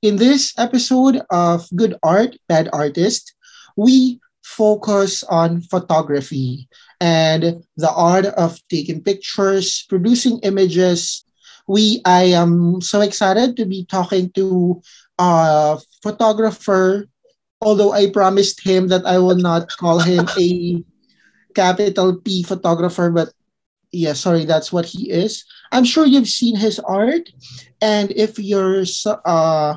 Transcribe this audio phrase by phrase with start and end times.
[0.00, 3.34] In this episode of Good Art, Bad Artist,
[3.74, 6.68] we focus on photography
[7.00, 11.24] and the art of taking pictures, producing images.
[11.66, 14.80] We I am so excited to be talking to
[15.18, 17.10] a photographer,
[17.60, 20.78] although I promised him that I will not call him a
[21.58, 23.34] capital P photographer, but
[23.90, 25.44] yeah, sorry, that's what he is.
[25.72, 27.28] I'm sure you've seen his art,
[27.80, 29.76] and if you're a uh,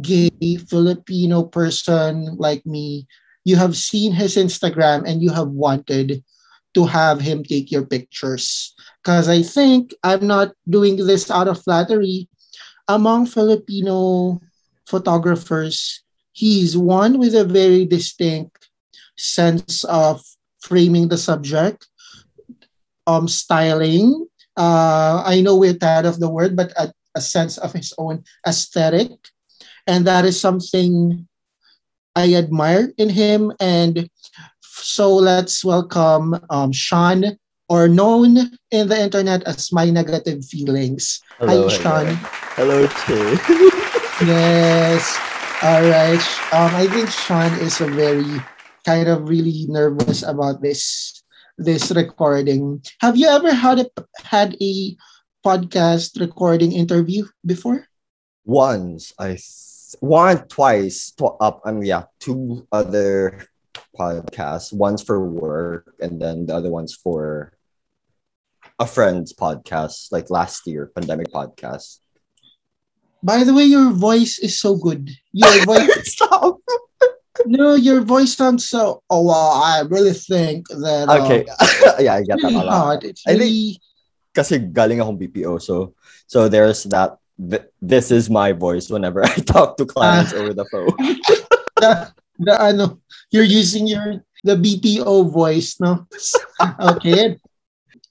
[0.00, 3.06] gay Filipino person like me,
[3.44, 6.22] you have seen his Instagram and you have wanted
[6.74, 8.74] to have him take your pictures.
[9.02, 12.28] Because I think I'm not doing this out of flattery.
[12.88, 14.40] Among Filipino
[14.86, 18.68] photographers, he's one with a very distinct
[19.16, 20.22] sense of
[20.60, 21.86] framing the subject,
[23.06, 24.26] um, styling.
[24.56, 28.24] Uh, I know we're tired of the word, but a, a sense of his own
[28.46, 29.10] aesthetic.
[29.86, 31.26] And that is something
[32.16, 33.52] I admire in him.
[33.60, 34.08] And
[34.62, 37.36] so let's welcome um, Sean,
[37.68, 41.20] or known in the internet as My Negative Feelings.
[41.38, 42.18] Hello, Hi, Sean.
[42.58, 44.26] Hello, Che.
[44.26, 45.18] yes.
[45.62, 46.24] All right.
[46.52, 48.42] Um, I think Sean is a very
[48.84, 51.22] kind of really nervous about this
[51.58, 52.82] this recording.
[53.00, 53.86] Have you ever had a
[54.24, 54.96] had a
[55.44, 57.86] podcast recording interview before?
[58.44, 59.36] Once I
[60.00, 63.46] one twice tw- up mean yeah two other
[63.98, 64.72] podcasts.
[64.72, 67.52] Once for work and then the other one's for
[68.78, 71.98] a friend's podcast like last year pandemic podcast.
[73.22, 75.10] By the way your voice is so good.
[75.32, 76.58] Your voice stop.
[77.46, 81.48] No your voice sounds so oh well i really think that uh, okay.
[82.04, 83.02] Yeah i get that a lot.
[83.02, 83.40] it's really...
[83.40, 83.80] I think
[84.30, 85.92] kasi galing akong BPO so
[86.30, 90.54] so there's that th- this is my voice whenever I talk to clients uh, over
[90.54, 90.96] the phone.
[91.76, 96.06] the, the ano, you're using your the BPO voice, no?
[96.80, 97.36] okay.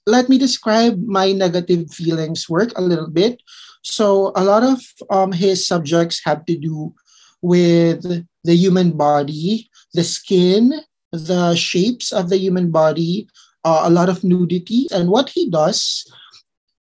[0.06, 3.42] Let me describe my negative feelings work a little bit.
[3.82, 4.80] So a lot of
[5.10, 6.94] um, his subjects have to do
[7.42, 8.02] with
[8.44, 10.80] the human body, the skin,
[11.12, 13.28] the shapes of the human body,
[13.64, 14.86] uh, a lot of nudity.
[14.92, 16.06] And what he does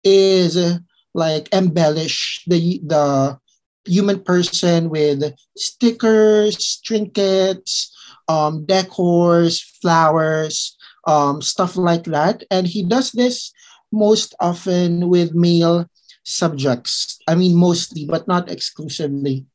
[0.03, 0.79] is
[1.13, 3.39] like embellish the the
[3.85, 7.95] human person with stickers, trinkets,
[8.27, 10.77] um, decors, flowers,
[11.07, 12.43] um, stuff like that.
[12.51, 13.51] And he does this
[13.91, 15.89] most often with male
[16.23, 17.17] subjects.
[17.27, 19.45] I mean, mostly, but not exclusively.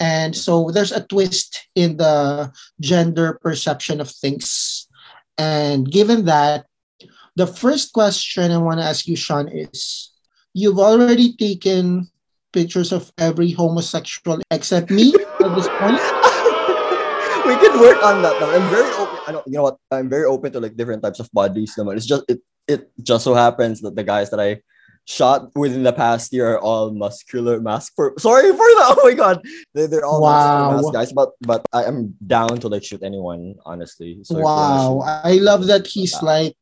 [0.00, 2.50] And so there's a twist in the
[2.80, 4.88] gender perception of things.
[5.36, 6.66] And given that,
[7.36, 10.10] the first question I want to ask you, Sean, is
[10.54, 12.08] you've already taken
[12.52, 15.98] pictures of every homosexual except me at this point.
[17.44, 18.48] we can work on that now.
[18.54, 19.18] I'm very open.
[19.26, 19.76] I don't, you know what?
[19.90, 21.74] I'm very open to like different types of bodies.
[21.76, 24.62] It's just it it just so happens that the guys that I
[25.04, 28.96] shot within the past year are all muscular mask for sorry for that.
[28.96, 29.42] Oh my god.
[29.74, 30.76] They, they're all wow.
[30.76, 34.20] mask guys, but but I am down to like shoot anyone, honestly.
[34.22, 35.02] So wow.
[35.04, 36.56] I love that he's like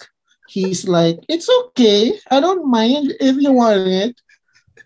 [0.49, 2.19] he's like, it's okay.
[2.31, 4.21] I don't mind if you want it.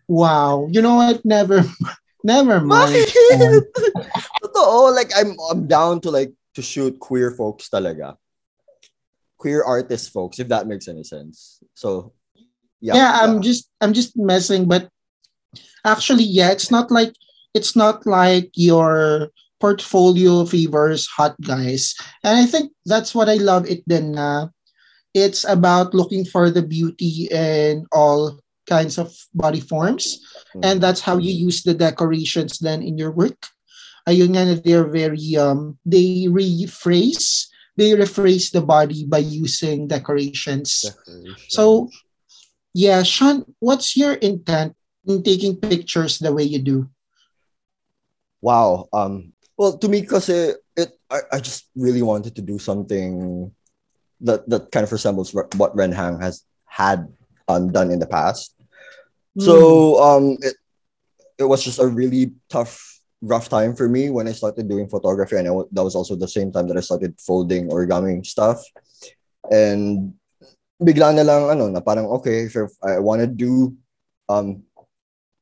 [0.09, 0.69] Wow.
[0.71, 1.25] You know what?
[1.25, 1.65] Never,
[2.25, 2.95] never mind.
[3.33, 8.17] Totoo, like I'm, I'm down to like to shoot queer folks talaga.
[9.39, 11.61] Queer artist folks, if that makes any sense.
[11.75, 12.13] So,
[12.81, 12.95] yeah.
[12.95, 14.89] Yeah, I'm just, I'm just messing, but
[15.85, 17.13] actually, yeah, it's not like,
[17.55, 19.31] it's not like your
[19.61, 21.95] portfolio favors hot guys.
[22.23, 24.49] And I think that's what I love it then na
[25.17, 28.37] it's about looking for the beauty in all
[28.69, 30.21] kinds of body forms.
[30.53, 30.61] Mm-hmm.
[30.63, 33.49] And that's how you use the decorations then in your work.
[34.05, 37.49] Ayun nga they're very, um, they rephrase,
[37.81, 40.85] they rephrase the body by using decorations.
[40.85, 41.49] decorations.
[41.49, 41.89] So,
[42.75, 44.77] yeah, Sean, what's your intent
[45.09, 46.91] in taking pictures the way you do?
[48.43, 48.87] Wow.
[48.93, 50.61] Um, well, to me, because it,
[51.11, 53.51] I, I just really wanted to do something
[54.21, 57.09] that that kind of resembles what Ren Hang has had
[57.49, 58.55] um, done in the past.
[59.39, 59.45] Mm.
[59.45, 59.57] So
[60.01, 60.57] um, it
[61.39, 65.37] it was just a really tough, rough time for me when I started doing photography,
[65.37, 68.65] and I, that was also the same time that I started folding origami stuff.
[69.51, 70.15] And
[70.81, 73.77] bigla na lang ano na parang okay, if I want to do,
[74.29, 74.65] um,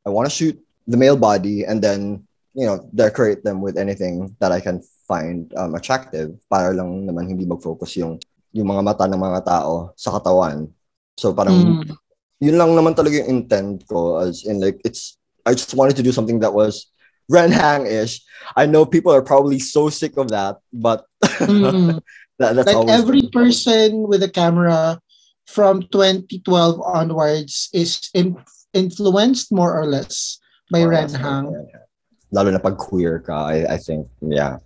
[0.06, 4.37] I want to shoot the male body and then you know decorate them with anything
[4.38, 8.20] that I can find um, attractive para lang naman hindi mag-focus yung
[8.55, 10.71] yung mga mata ng mga tao sa katawan.
[11.19, 11.91] So parang mm.
[12.39, 16.06] yun lang naman talaga yung intent ko as in like it's I just wanted to
[16.06, 16.89] do something that was
[17.25, 18.21] Renhang-ish.
[18.53, 21.09] I know people are probably so sick of that, but
[21.41, 22.01] Mm.
[22.39, 25.01] that, that's like every person with a camera
[25.47, 26.45] from 2012
[26.81, 28.37] onwards is in,
[28.73, 30.39] influenced more or less
[30.71, 31.49] by Or Ren else, Hang.
[31.49, 31.85] yeah.
[32.33, 34.59] Lalo na pag queer ka, I, I think, yeah.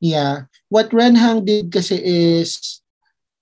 [0.00, 0.46] Yeah.
[0.68, 2.80] What Ren Hang did kasi is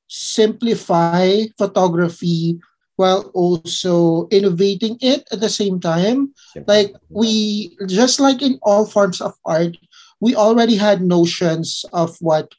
[0.08, 2.58] simplify photography
[2.96, 6.32] while also innovating it at the same time.
[6.66, 9.76] Like we just like in all forms of art,
[10.20, 12.54] we already had notions of what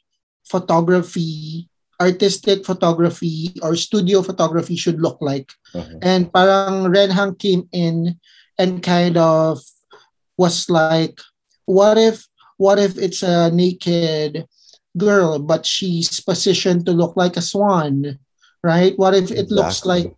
[0.46, 1.68] photography,
[2.00, 5.50] artistic photography or studio photography should look like.
[5.74, 5.98] Mhm.
[6.02, 8.22] And parang Ren Hang came in
[8.58, 9.58] and kind of
[10.38, 11.18] was like,
[11.66, 14.44] what if what if it's a naked
[14.96, 18.18] girl but she's positioned to look like a swan?
[18.62, 18.92] Right?
[18.98, 20.12] What if it looks like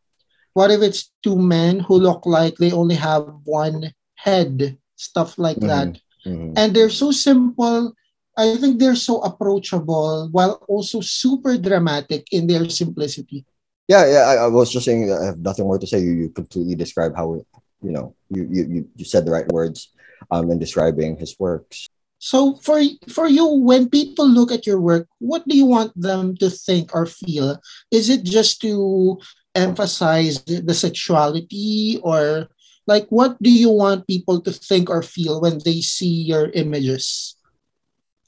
[0.52, 4.76] what if it's two men who look like they only have one head?
[4.96, 5.96] Stuff like that
[6.26, 6.52] Mhm.
[6.56, 7.94] and they're so simple.
[8.36, 13.44] I think they're so approachable while also super dramatic in their simplicity.
[13.88, 14.24] Yeah, yeah.
[14.28, 16.00] I, I was just saying I have nothing more to say.
[16.00, 17.40] You, you completely describe how
[17.82, 19.92] you know you, you you you said the right words
[20.30, 21.88] um in describing his works.
[22.20, 26.36] So for for you, when people look at your work, what do you want them
[26.36, 27.56] to think or feel?
[27.88, 29.16] Is it just to
[29.56, 32.52] emphasize the sexuality or
[32.84, 37.40] like what do you want people to think or feel when they see your images?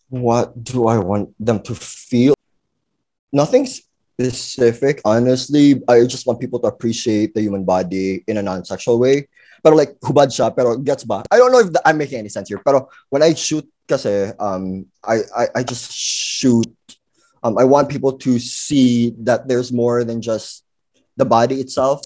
[0.09, 2.33] What do I want them to feel?
[3.29, 5.85] Nothing specific, honestly.
[5.85, 9.29] I just want people to appreciate the human body in a non-sexual way.
[9.63, 11.23] Pero like, hubad siya, pero gets ba?
[11.31, 12.61] I don't know if the- I'm making any sense here.
[12.61, 16.73] Pero when I shoot kasi, um, I, I, I just shoot.
[17.45, 20.65] Um, I want people to see that there's more than just
[21.17, 22.01] the body itself.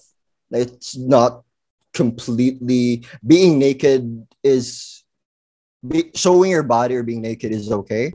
[0.51, 1.47] It's not
[1.93, 5.03] completely being naked is
[5.87, 8.11] be, showing your body or being naked is okay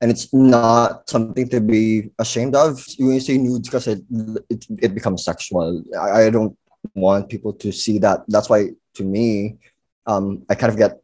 [0.00, 4.02] and it's not something to be ashamed of when you say nudes because it,
[4.50, 6.58] it it becomes sexual I, I don't
[6.94, 9.58] want people to see that that's why to me
[10.06, 10.98] um i kind of get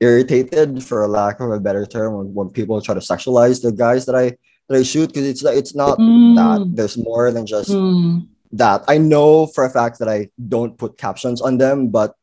[0.00, 3.72] irritated for a lack of a better term when, when people try to sexualize the
[3.72, 4.32] guys that i
[4.68, 8.82] that i shoot because it's it's not that Mm, there's more than just mm, that
[8.86, 12.14] I know for a fact that I don't put captions on them, but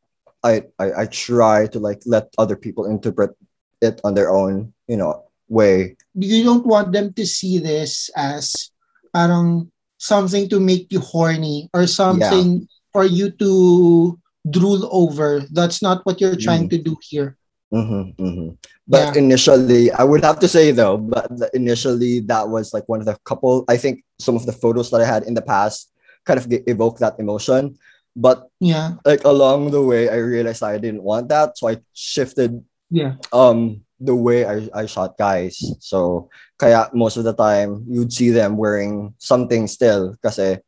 [0.44, 3.35] I, I I try to like let other people interpret
[3.81, 5.95] it on their own, you know, way.
[6.15, 8.71] you don't want them to see this as
[9.13, 14.17] parang something to make you horny or something for you to
[14.50, 15.44] drool over.
[15.51, 17.38] That's not what you're trying to do here.
[17.71, 18.50] Hmm hmm
[18.88, 23.07] But initially, I would have to say though, but initially that was like one of
[23.07, 23.63] the couple.
[23.71, 25.88] I think some of the photos that I had in the past
[26.27, 27.79] kind of evoke that emotion,
[28.15, 29.00] but Yeah.
[29.07, 32.59] like along the way, I realized I didn't want that, so I shifted
[32.91, 33.15] Yeah.
[33.31, 35.62] um the way I, I shot guys.
[35.79, 36.27] So
[36.59, 40.59] kaya most of the time you'd see them wearing something still kasi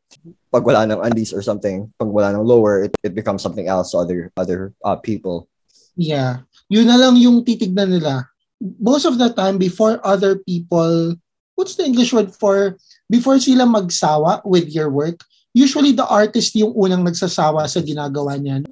[0.54, 3.90] pag wala ng undies or something, pag wala ng lower, it, it becomes something else
[3.92, 5.50] to other other uh, people.
[5.98, 6.46] Yeah.
[6.74, 8.26] Yun na lang yung titignan nila.
[8.58, 11.14] Most of the time, before other people,
[11.54, 12.74] what's the English word for,
[13.06, 15.22] before sila magsawa with your work,
[15.54, 18.66] usually the artist yung unang nagsasawa sa ginagawa niyan.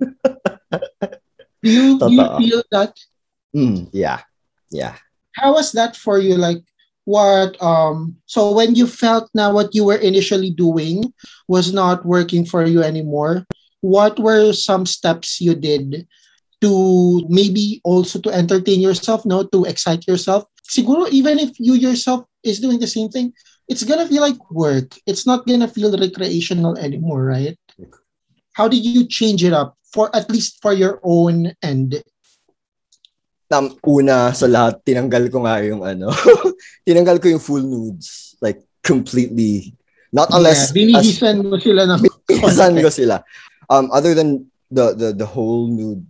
[1.63, 2.91] do you, do you feel that?
[3.55, 4.27] Mm, yeah.
[4.75, 4.99] Yeah.
[5.39, 6.35] How was that for you?
[6.35, 6.67] Like,
[7.07, 11.07] what, um, so when you felt now what you were initially doing
[11.47, 13.47] was not working for you anymore,
[13.79, 16.11] what were some steps you did
[16.63, 20.47] to maybe also to entertain yourself, no, to excite yourself.
[20.63, 23.35] Siguro even if you yourself is doing the same thing,
[23.67, 24.95] it's gonna feel like work.
[25.05, 27.59] It's not gonna feel recreational anymore, right?
[28.55, 31.99] How did you change it up for at least for your own end?
[33.51, 36.15] Tam, una sa lahat, tinanggal ko nga yung ano,
[36.87, 38.39] tinanggal ko yung full nudes.
[38.41, 39.75] Like, completely.
[40.13, 42.01] Not unless, yeah, binihisan mo sila ng
[42.57, 43.25] Saan ko sila.
[43.69, 46.05] Um, other than the, the, the whole nude,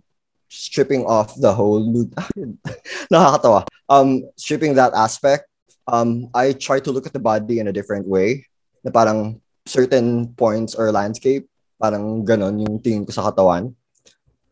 [0.53, 1.81] stripping off the whole
[3.11, 3.65] nakakatawa.
[3.89, 5.49] Um, stripping that aspect,
[5.89, 8.45] um, I try to look at the body in a different way.
[8.85, 11.49] Na parang certain points or landscape,
[11.81, 13.73] parang ganon yung tingin ko sa katawan.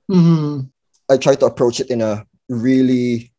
[0.09, 0.67] Mhm.
[1.11, 3.31] I try to approach it in a really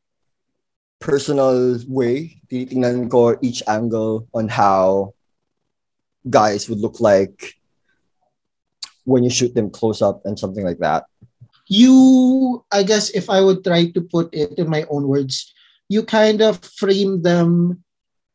[1.00, 2.38] personal way.
[2.47, 5.12] Tinitingnan ko each angle on how
[6.28, 7.59] guys would look like
[9.04, 11.11] when you shoot them close up and something like that.
[11.73, 15.49] You, I guess, if I would try to put it in my own words,
[15.88, 17.83] you kind of frame them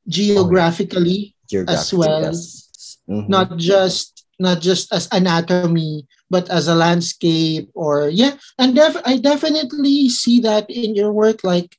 [0.09, 1.35] geographically,
[1.67, 2.97] as well, yes.
[3.09, 3.29] Mhm.
[3.29, 8.37] not just not just as anatomy, but as a landscape or yeah.
[8.57, 11.43] And def- i definitely see that in your work.
[11.43, 11.77] Like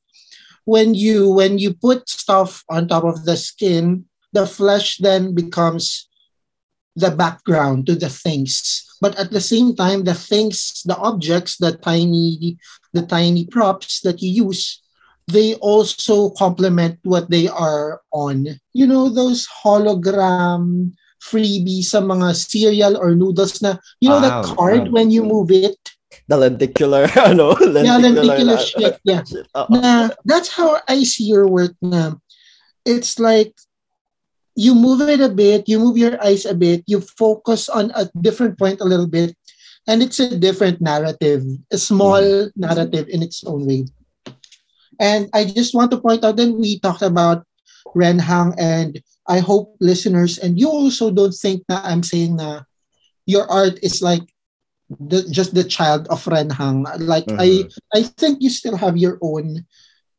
[0.69, 4.05] when you when you put stuff on top of the skin
[4.37, 6.09] the flesh then becomes
[6.97, 11.73] the background to the things but at the same time the things the objects the
[11.79, 12.57] tiny
[12.93, 14.83] the tiny props that you use
[15.29, 22.95] they also complement what they are on you know those hologram freebie sa mga cereal
[22.97, 24.95] or noodles na you know Wow, that ah, card wow.
[25.03, 25.77] when you move it
[26.29, 27.53] The lenticular, ano?
[27.57, 29.23] Lenticular, yeah lenticular na- shit yeah
[29.59, 29.69] Oo.
[29.73, 32.17] na that's how I see your work na
[32.89, 33.53] it's like
[34.59, 38.11] you move it a bit, you move your eyes a bit, you focus on a
[38.21, 39.31] different point a little bit,
[39.87, 43.87] and it's a different narrative, a small narrative in its own way.
[44.99, 47.47] And I just want to point out that we talked about
[47.95, 48.99] Ren Hang, and
[49.29, 52.67] I hope listeners and you also don't think that I'm saying that
[53.27, 54.27] your art is like
[54.91, 56.83] the, just the child of Ren Hang.
[56.99, 57.95] Like I, uh-huh.
[57.95, 59.67] I think you still have your own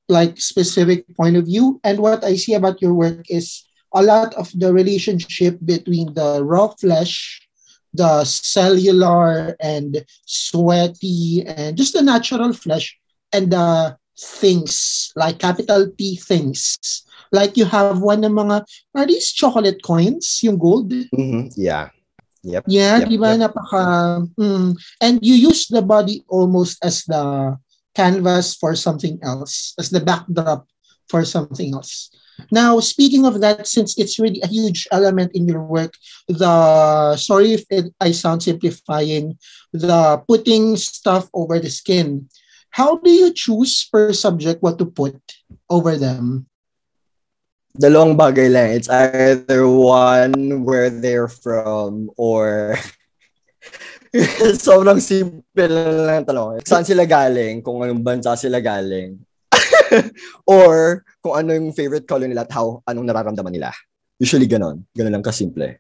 [0.08, 1.82] like specific point of view.
[1.84, 6.44] And what I see about your work is a lot of the relationship between the
[6.44, 7.42] raw flesh,
[7.94, 12.98] the cellular and sweaty, and just the natural flesh,
[13.34, 16.78] and the things like capital T things.
[17.32, 18.66] Like you have one ng mga,
[18.96, 20.92] are these chocolate coins, yung gold?
[21.14, 21.90] Mhm, Yeah.
[22.42, 22.64] Yep.
[22.72, 23.36] Yeah, Yep, di ba?
[23.36, 23.40] yep.
[23.52, 23.84] Napaka...
[24.40, 24.72] mm.
[25.04, 27.58] And you use the body almost as the
[27.94, 30.64] canvas for something else, as the backdrop
[31.10, 32.14] for something else.
[32.52, 35.92] Now, speaking of that, since it's really a huge element in your work,
[36.32, 39.36] the sorry if it, I sound simplifying,
[39.74, 42.30] the putting stuff over the skin.
[42.72, 45.20] How do you choose per subject what to put
[45.68, 46.46] over them?
[47.76, 48.70] Dalawang bagay lang.
[48.78, 52.78] It's either one, where they're from, or
[54.58, 55.70] sobrang simple
[56.06, 56.66] lang ng.
[56.66, 59.22] Saan sila galing, kung anong bansa sila galing.
[60.48, 63.70] or kung ano yung favorite color nila at how, anong nararamdaman nila.
[64.20, 64.84] Usually ganon.
[64.96, 65.80] Ganon lang kasimple.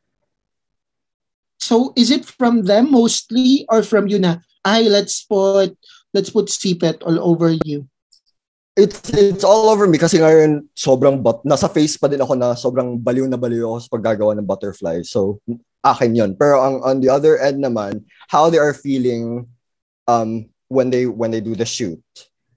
[1.60, 5.75] So is it from them mostly or from you na, ay, let's put,
[6.13, 7.88] let's put sipet all over you?
[8.80, 12.56] It's it's all over me kasi ngayon sobrang but nasa face pa din ako na
[12.56, 15.04] sobrang baliw na baliw ako sa paggagawa ng butterfly.
[15.04, 15.44] So
[15.84, 16.32] akin 'yon.
[16.39, 19.51] Pero ang on the other end naman, how they are feeling
[20.08, 22.00] um when they when they do the shoot.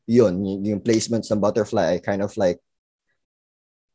[0.07, 2.59] 'Yun, yung, yung placements ng butterfly, kind of like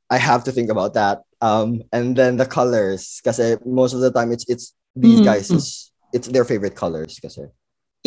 [0.09, 1.23] I have to think about that.
[1.41, 5.25] Um and then the colors kasi most of the time it's it's these Mhm.
[5.29, 7.51] guys is it's their favorite colors kasi.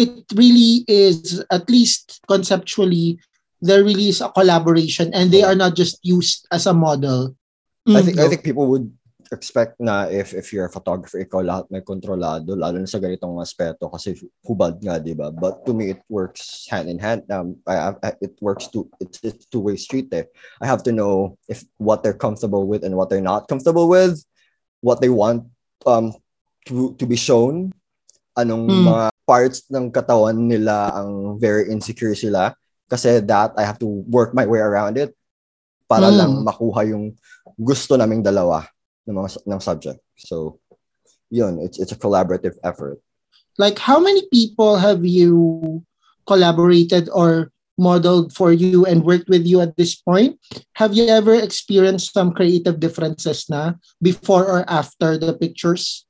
[0.01, 3.21] It really is, at least conceptually,
[3.61, 7.37] there really is a collaboration and they are not just used as a model.
[7.87, 8.17] I Mm, think.
[8.19, 8.89] I think people would
[9.31, 13.39] expect na if if you're a photographer, ikaw lahat may kontrolado, lalo na sa ganitong
[13.39, 15.31] aspeto kasi hubad nga, di ba?
[15.31, 17.23] But to me, it works hand in hand.
[17.31, 20.11] Um, I, I, it works to it's it's two way street.
[20.11, 20.27] Eh.
[20.59, 24.19] I have to know if what they're comfortable with and what they're not comfortable with,
[24.83, 25.47] what they want
[25.87, 26.11] um
[26.67, 27.71] to to be shown,
[28.35, 28.87] anong Hmm.
[28.91, 32.51] mga parts ng katawan nila ang very insecure sila.
[32.91, 35.15] Kasi that I have to work my way around it
[35.87, 36.19] para Hmm.
[36.19, 37.15] lang makuha yung
[37.55, 38.67] gusto naming dalawa
[39.09, 40.01] ng mga ng subject.
[40.17, 40.59] So,
[41.31, 43.01] yun, it's it's a collaborative effort.
[43.57, 45.83] Like, how many people have you
[46.27, 50.37] collaborated or modeled for you and worked with you at this point?
[50.77, 56.05] Have you ever experienced some creative differences na before or after the pictures?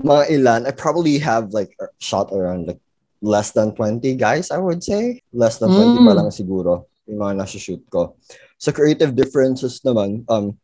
[0.00, 2.80] Mga ilan, I probably have like shot around like
[3.24, 5.20] less than 20 guys, I would say.
[5.32, 6.16] Less than 20 pa Mm.
[6.16, 8.16] lang siguro yung mga nasa-shoot ko.
[8.60, 10.56] Sa creative differences naman, um,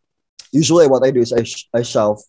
[0.53, 2.21] usually what I do is I, sh- I shelf,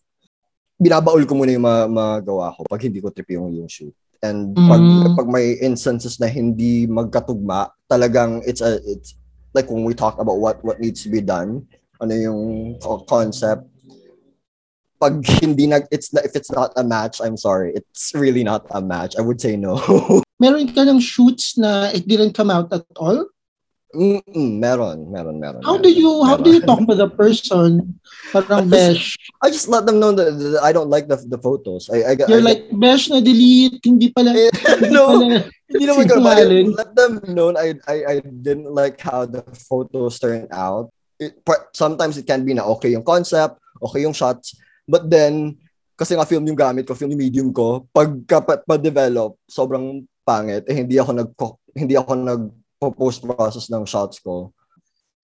[0.82, 3.94] binabaul ko muna yung mga, mga gawa ko pag hindi ko trip yung, yung shoot.
[4.24, 5.16] And pag, Mm.
[5.20, 9.20] pag may instances na hindi magkatugma, talagang it's a, it's
[9.54, 11.68] like when we talk about what, what needs to be done,
[12.00, 12.42] ano yung
[12.80, 13.68] co- concept,
[15.04, 18.64] pag hindi nag, it's not, if it's not a match, I'm sorry, it's really not
[18.72, 19.20] a match.
[19.20, 19.76] I would say no.
[20.40, 23.28] Meron ka ng shoots na it didn't come out at all?
[23.94, 25.62] Mm-mm, meron, meron, meron.
[25.62, 26.70] How meron, do you how do you meron.
[26.70, 28.02] talk to the person?
[28.34, 29.14] Parang besh.
[29.38, 31.94] I just let them know that, that I don't like the the photos.
[31.94, 34.34] I, I, You're I, like besh na delete, hindi pala.
[34.34, 36.68] hindi no, pala- hindi naman Sinungaling.
[36.74, 40.90] let them know I, I I didn't like how the photos turned out.
[41.22, 41.38] It,
[41.78, 44.58] sometimes it can be na okay yung concept, okay yung shots,
[44.90, 45.62] but then
[45.94, 50.66] kasi nga film yung gamit ko, film yung medium ko, pagka pa- pa-develop, sobrang pangit.
[50.66, 51.30] Eh, hindi ako nag
[51.78, 52.44] hindi ako nag
[52.92, 54.52] post process ng shots ko.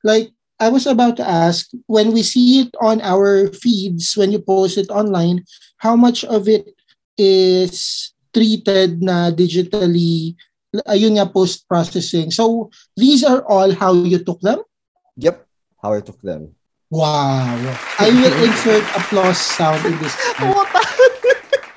[0.05, 4.43] like I was about to ask when we see it on our feeds when you
[4.43, 5.47] post it online,
[5.79, 6.75] how much of it
[7.15, 10.35] is treated na digitally,
[10.91, 12.35] ayun nga, post-processing.
[12.35, 14.67] So, these are all how you took them?
[15.15, 15.47] Yep,
[15.79, 16.59] how I took them.
[16.91, 17.55] Wow.
[18.03, 20.15] I will insert applause sound in this.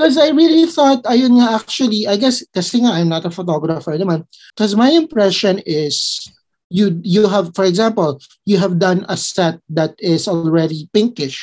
[0.01, 3.93] Because I really thought, ayun nga, actually, I guess, kasi nga, I'm not a photographer
[3.93, 4.25] naman.
[4.49, 6.25] Because my impression is,
[6.73, 8.17] you you have, for example,
[8.49, 11.37] you have done a set that is already pinkish.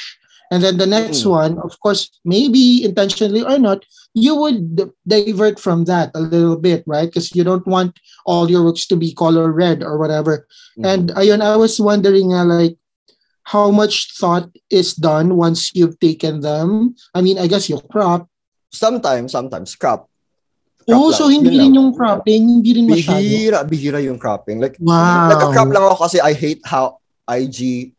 [0.50, 1.30] And then the next mm.
[1.30, 6.82] one, of course, maybe intentionally or not, you would divert from that a little bit,
[6.82, 7.06] right?
[7.06, 7.94] Because you don't want
[8.26, 10.50] all your works to be color red or whatever.
[10.74, 10.82] Mm.
[10.82, 12.74] And ayun, I was wondering, uh, like,
[13.46, 16.96] how much thought is done once you've taken them?
[17.14, 18.26] I mean, I guess you crop.
[18.70, 20.08] Sometimes, sometimes crop.
[20.84, 21.18] crop oh, lang.
[21.18, 23.20] so hindi rin yung cropping, hindi rin masyado.
[23.20, 24.60] Bihira, bihira yung cropping.
[24.60, 25.32] Like, wow.
[25.32, 27.92] nagka-crop lang ako kasi I hate how IG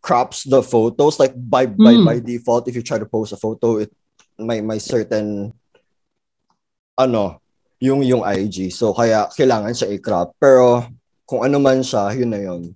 [0.00, 2.06] crops the photos like by by mm.
[2.06, 3.90] by default if you try to post a photo it
[4.38, 5.52] may may certain
[6.96, 7.42] ano
[7.82, 10.86] yung yung IG so kaya kailangan siya i-crop pero
[11.28, 12.72] kung ano man siya yun na yun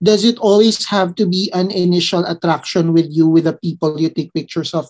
[0.00, 4.08] does it always have to be an initial attraction with you with the people you
[4.08, 4.86] take pictures of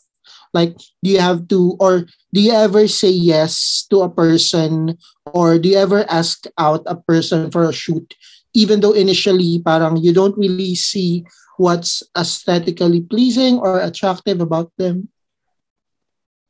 [0.54, 4.96] like do you have to or do you ever say yes to a person
[5.34, 8.14] or do you ever ask out a person for a shoot
[8.54, 11.24] even though initially parang you don't really see
[11.58, 15.10] what's aesthetically pleasing or attractive about them?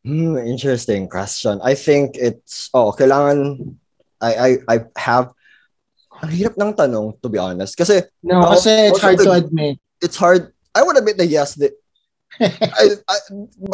[0.05, 1.59] Hmm, interesting question.
[1.65, 3.75] I think it's oh, kailangan
[4.21, 5.35] I I I have
[6.23, 9.81] ang hirap ng tanong to be honest kasi no kasi it's hard to admit.
[9.99, 10.55] It's hard.
[10.77, 11.59] I would admit that yes
[12.39, 13.17] that I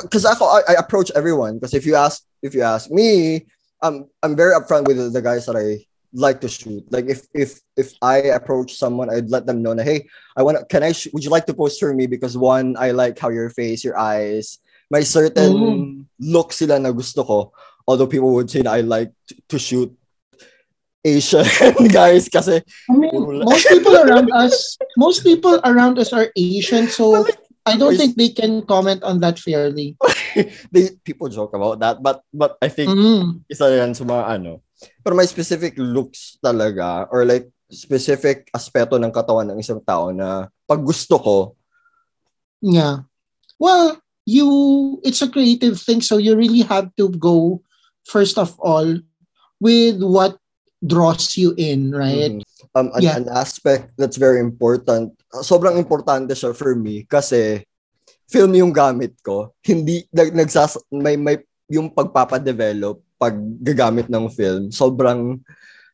[0.02, 3.47] because I, I, I approach everyone because if you ask if you ask me
[3.83, 5.84] um I'm very upfront with the guys that I
[6.15, 6.86] like to shoot.
[6.91, 10.58] Like if if if I approach someone, I'd let them know that hey, I want
[10.58, 10.65] to.
[10.65, 10.93] Can I?
[10.93, 12.06] Sh- would you like to post for me?
[12.06, 14.58] Because one, I like how your face, your eyes,
[14.91, 16.04] my certain mm.
[16.21, 17.52] look sila na gusto ko.
[17.86, 19.93] Although people would say that I like to, to shoot
[21.04, 21.45] Asian
[21.93, 27.28] guys kasi I mean, most people around us most people around us are Asian so
[27.64, 29.96] I don't think they can comment on that fairly.
[30.72, 33.40] they people joke about that but but I think mm.
[33.48, 34.60] isa yan sa mga ano
[35.00, 40.52] pero may specific looks talaga or like specific aspeto ng katawan ng isang tao na
[40.68, 41.36] pag gusto ko.
[42.60, 43.08] Yeah.
[43.56, 43.96] Well,
[44.28, 44.48] you
[45.04, 47.60] it's a creative thing so you really have to go
[48.04, 49.00] first of all
[49.60, 50.36] with what
[50.84, 52.44] draws you in, right?
[52.75, 53.15] Um, an, yeah.
[53.15, 55.15] an aspect that's very important.
[55.47, 57.63] Sobrang importante siya for me kasi
[58.26, 59.54] film yung gamit ko.
[59.63, 61.39] Hindi nag, nagsas may may
[61.71, 65.41] yung pagpapa-develop pag gagamit ng film, sobrang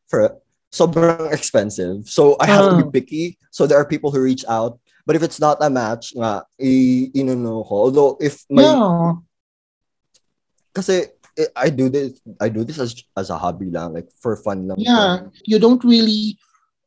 [0.09, 0.35] for,
[0.73, 2.03] sobrang expensive.
[2.09, 2.69] So I have uh.
[2.73, 2.93] to be ah.
[2.93, 3.25] picky.
[3.51, 4.79] So there are people who reach out.
[5.05, 7.89] But if it's not a match, nga, i inuno ko.
[7.89, 9.17] Although if my yeah.
[10.71, 14.37] kasi eh, I do this I do this as as a hobby lang like for
[14.37, 14.77] fun lang.
[14.77, 15.31] Yeah, fun.
[15.43, 16.37] you don't really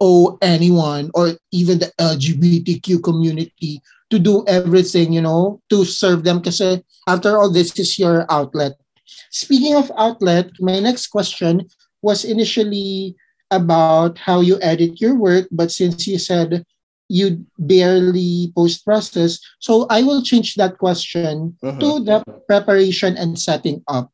[0.00, 3.80] owe anyone or even the LGBTQ community
[4.10, 6.60] to do everything, you know, to serve them Because
[7.08, 8.72] after all this is your outlet
[9.34, 11.66] Speaking of outlet, my next question
[12.02, 13.16] was initially
[13.50, 16.64] about how you edit your work, but since you said
[17.08, 21.78] you barely post process, so I will change that question uh-huh.
[21.80, 24.13] to the preparation and setting up.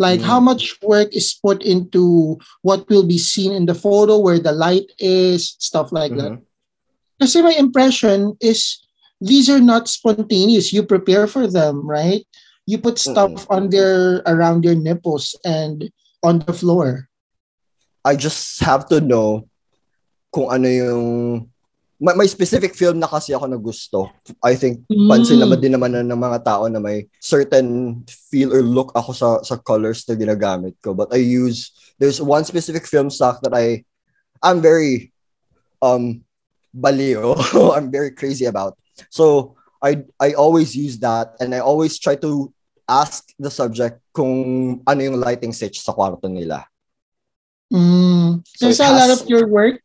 [0.00, 4.40] Like how much work is put into what will be seen in the photo, where
[4.40, 6.40] the light is, stuff like mm-hmm.
[6.40, 6.42] that.
[7.20, 8.80] Because my impression is
[9.20, 10.72] these are not spontaneous.
[10.72, 12.24] You prepare for them, right?
[12.70, 13.52] you put stuff mm-hmm.
[13.52, 15.90] on their around your nipples and
[16.22, 17.10] on the floor.
[18.04, 19.50] I just have to know
[20.30, 21.04] kung ano yung
[22.00, 24.08] may, may specific film na kasi ako na gusto.
[24.40, 25.06] I think mm.
[25.06, 29.28] pansin naman din naman ng mga tao na may certain feel or look ako sa
[29.44, 30.96] sa colors na ginagamit ko.
[30.96, 33.84] But I use there's one specific film stock that I
[34.40, 35.12] I'm very
[35.84, 36.24] um
[36.72, 37.36] baliw.
[37.76, 38.80] I'm very crazy about.
[39.12, 42.48] So I I always use that and I always try to
[42.88, 46.64] ask the subject kung ano yung lighting switch sa kwarto nila.
[47.70, 48.42] Mm.
[48.56, 49.78] So, so a lot of your work,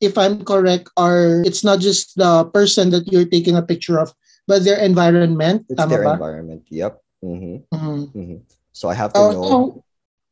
[0.00, 4.12] if I'm correct, are it's not just the person that you're taking a picture of,
[4.48, 5.68] but their environment.
[5.68, 6.16] It's their ba?
[6.16, 6.64] environment.
[6.72, 6.98] Yep.
[7.20, 7.56] Mm-hmm.
[7.68, 8.18] Mm-hmm.
[8.18, 8.40] Mm-hmm.
[8.72, 9.56] So I have to uh, know so,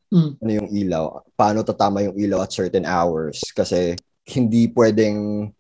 [0.09, 0.31] mm.
[0.40, 3.92] ano yung ilaw, paano tatama yung ilaw at certain hours kasi
[4.24, 5.52] hindi pwedeng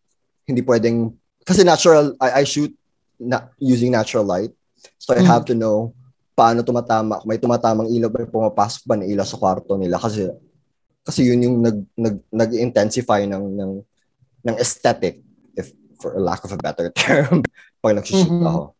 [0.48, 1.12] hindi pwedeng
[1.44, 2.72] kasi natural I, I shoot
[3.20, 4.52] na, using natural light.
[4.96, 5.28] So I mm.
[5.28, 5.92] have to know
[6.32, 10.32] paano tumatama, may tumatamang ilaw, may pumapasok ba ng ilaw sa kwarto nila kasi
[11.04, 13.72] kasi yun yung nag nag nag-intensify ng ng
[14.48, 15.20] ng aesthetic
[15.60, 17.44] if for a lack of a better term
[17.84, 18.48] pag nag-shoot mm-hmm.
[18.48, 18.74] ako.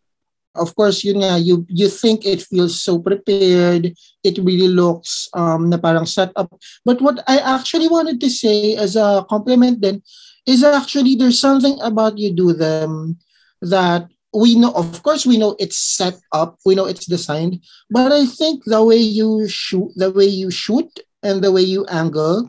[0.59, 3.95] Of course, yun nga, you, you think it feels so prepared.
[4.27, 6.51] It really looks um, na parang set up.
[6.83, 10.03] But what I actually wanted to say as a compliment then
[10.49, 13.21] is actually there's something about you do them
[13.63, 18.13] that we know of course we know it's set up we know it's designed but
[18.13, 22.49] i think the way you shoot the way you shoot and the way you angle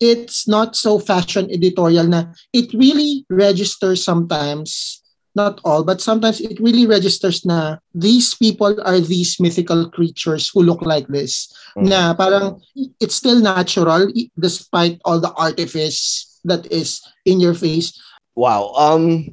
[0.00, 5.00] it's not so fashion editorial na it really registers sometimes
[5.36, 10.62] not all but sometimes it really registers na these people are these mythical creatures who
[10.64, 11.86] look like this mm-hmm.
[11.86, 12.58] na parang
[12.98, 14.10] it's still natural
[14.40, 17.94] despite all the artifice that is in your face
[18.34, 19.30] wow um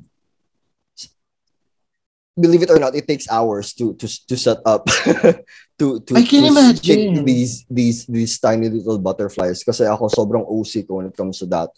[2.39, 4.86] believe it or not, it takes hours to to to set up
[5.80, 10.45] to to I can to imagine these these these tiny little butterflies kasi ako sobrang
[10.45, 11.73] OC ko when it comes to that.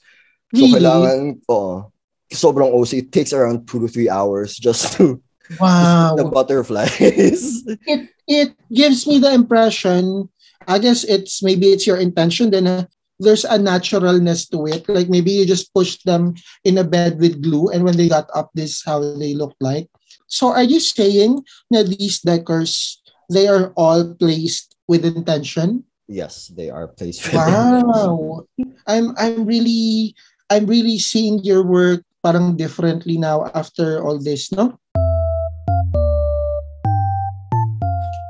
[0.54, 0.82] So Really?
[0.82, 1.90] kailangan oh,
[2.34, 3.08] sobrang OC.
[3.08, 5.22] It takes around two to three hours just to
[5.64, 7.64] wow the butterflies.
[7.88, 10.30] it it gives me the impression
[10.70, 12.86] i guess it's maybe it's your intention then uh,
[13.20, 17.42] there's a naturalness to it like maybe you just pushed them in a bed with
[17.42, 19.90] glue and when they got up this is how they looked like
[20.30, 21.42] so are you saying
[21.74, 27.26] that these decors they are all placed with intention yes, they are placed.
[27.26, 28.46] with- wow
[28.88, 30.14] i'm i'm really
[30.50, 34.78] i'm really seeing your work parang differently now after all this no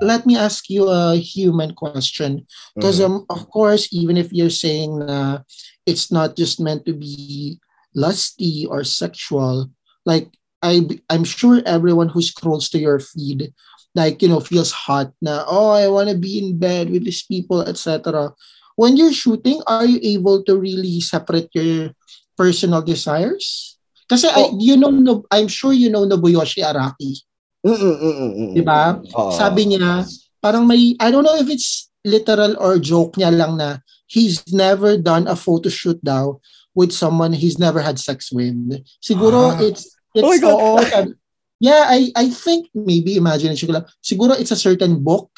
[0.01, 3.05] let me ask you a human question because Mhm.
[3.05, 5.43] um, of course even if you're saying uh,
[5.83, 7.59] it's not just meant to be
[7.91, 9.67] lusty or sexual
[10.07, 13.53] like I, i'm sure everyone who scrolls to your feed
[13.95, 17.23] like you know feels hot na oh i want to be in bed with these
[17.23, 18.31] people etc
[18.75, 21.95] when you're shooting are you able to really separate your
[22.35, 23.77] personal desires
[24.09, 24.57] kasi I, Oh.
[24.59, 27.23] you know no, i'm sure you know Nobuyoshi Araki
[27.59, 28.95] Mm, mm, mm, mm, mm, Di ba?
[29.19, 29.35] Oo.
[29.35, 30.07] Sabi niya,
[30.39, 34.95] parang may, I don't know if it's literal or joke niya lang na he's never
[34.95, 36.39] done a photo shoot daw
[36.71, 38.55] with someone he's never had sex with.
[39.03, 39.59] Siguro Ah.
[39.59, 40.53] it's, it's, Oh my God.
[40.57, 41.17] oo, sabi-
[41.59, 43.85] yeah, I, I think maybe imagination ko lang.
[43.99, 45.29] Siguro it's a certain book.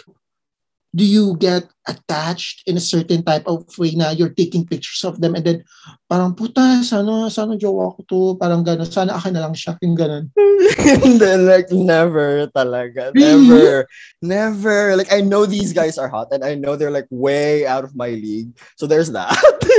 [0.92, 5.24] Do you get attached in a certain type of way na you're taking pictures of
[5.24, 5.64] them and then
[6.12, 9.96] parang puta, sana, sana jowa ko to, parang gano'n, sana akin na lang siya, yung
[9.96, 10.28] gano'n.
[11.00, 13.16] Hindi, like never talaga.
[13.16, 13.48] Really?
[13.48, 13.88] Never.
[14.22, 14.96] Never.
[15.00, 17.96] Like I know these guys are hot and I know they're like way out of
[17.96, 18.52] my league.
[18.76, 19.32] So there's that.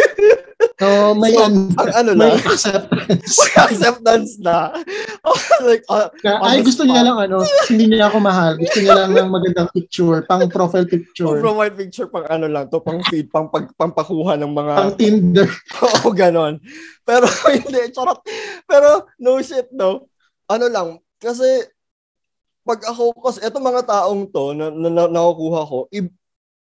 [0.83, 2.43] So, may, So, an- ang ano may lang.
[2.43, 3.35] acceptance.
[3.39, 4.75] May acceptance na.
[5.23, 5.39] Oh,
[5.71, 8.59] like, uh, Na, ay, gusto niya lang ano, hindi niya ako mahal.
[8.59, 12.67] Gusto niya lang ng magandang picture, pang profile picture, from my picture, pang ano lang
[12.67, 15.47] to, pang feed, pang pag, pampakuha ng mga, pang Tinder.
[15.87, 16.59] oo, ganon.
[17.07, 18.19] Pero, hindi, charot.
[18.67, 20.11] Pero, no shit, no.
[20.51, 21.47] Ano lang, kasi,
[22.67, 26.11] pag ako, kasi eto mga taong to, na, na, na nakukuha ko, it,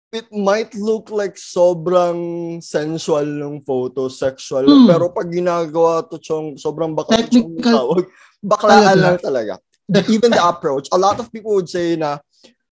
[0.09, 4.87] it might look like sobrang sensual ng photo, sexual, Hmm.
[4.89, 8.09] pero pag ginagawa to, chong, sobrang bakla chong tawag,
[8.41, 9.01] baklaan Talaga.
[9.05, 9.53] lang talaga.
[10.09, 12.17] Even the approach, a lot of people would say na,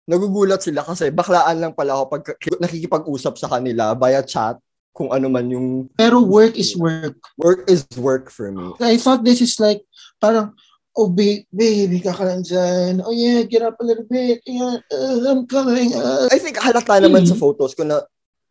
[0.05, 2.23] nagugulat sila kasi baklaan lang pala ako pag
[2.61, 4.61] nakikipag-usap sa kanila via chat
[4.94, 7.18] kung ano man yung Pero work is work.
[7.35, 8.70] work is work for me.
[8.79, 9.83] I thought this is like,
[10.23, 10.55] parang,
[10.94, 13.02] oh, babe, baby, ka ka lang dyan.
[13.02, 14.40] Oh, yeah, get up a little bit.
[14.46, 15.94] Yeah, uh, I'm coming.
[15.94, 16.30] Uh.
[16.30, 17.35] I think halata naman Hmm.
[17.35, 18.02] sa photos ko na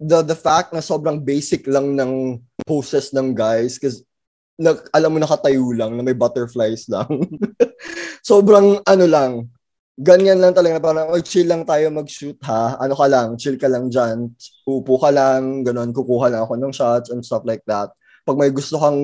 [0.03, 4.03] the the fact na sobrang basic lang ng poses ng guys because
[4.59, 7.07] na, alam mo nakatayo lang na may butterflies lang.
[8.29, 9.31] sobrang ano lang,
[9.97, 12.77] ganyan lang talaga parang oh, chill lang tayo mag-shoot ha.
[12.77, 14.29] Ano ka lang, chill ka lang dyan.
[14.67, 17.89] Upo ka lang, ganun, kukuha lang ako ng shots and stuff like that.
[18.27, 18.99] Pag may gusto kang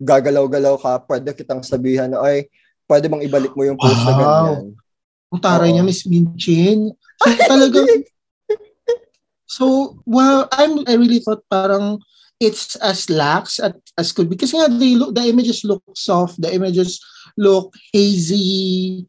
[0.00, 2.48] gagalaw-galaw ka, pwede kitang sabihan na, ay,
[2.88, 4.18] pwede bang ibalik mo yung pose na Wow.
[4.18, 4.64] ganyan.
[5.30, 5.74] Ang taray Oo.
[5.76, 6.90] niya, Miss Minchin.
[7.20, 7.88] So, talagang,
[9.44, 9.64] so,
[10.08, 12.00] well, I'm, I really thought parang
[12.40, 14.34] it's as lax at, as could be.
[14.40, 16.98] Kasi nga, they look, the images look soft, the images
[17.36, 19.04] look hazy.